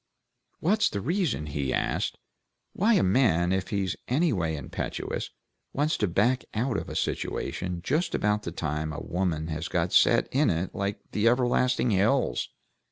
What's 0.61 0.89
the 0.89 0.99
reason," 0.99 1.45
he 1.45 1.71
asked, 1.71 2.17
"why 2.73 2.95
a 2.95 3.03
man, 3.03 3.53
if 3.53 3.67
he's 3.67 3.95
any 4.07 4.33
way 4.33 4.55
impetuous, 4.57 5.29
wants 5.73 5.95
to 5.97 6.07
back 6.07 6.43
out 6.55 6.75
of 6.75 6.89
a 6.89 6.95
situation 6.95 7.81
just 7.83 8.15
about 8.15 8.41
the 8.41 8.51
time 8.51 8.91
a 8.91 8.99
woman 8.99 9.49
has 9.49 9.67
got 9.67 9.93
set 9.93 10.27
in 10.31 10.49
it 10.49 10.73
like 10.73 10.97
the 11.11 11.27
everlasting 11.27 11.91
hills? 11.91 12.49